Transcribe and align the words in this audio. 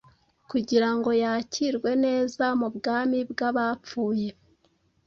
kugira 0.51 0.89
ngo 0.95 1.09
yakirwe 1.23 1.91
neza 2.05 2.45
mu 2.59 2.67
bwami 2.75 3.19
bwabapfuye 3.31 4.29